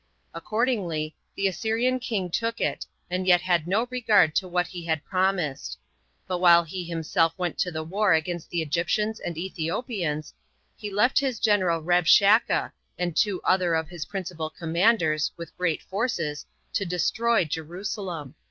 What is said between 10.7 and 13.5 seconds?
he left his general Rabshakeh, and two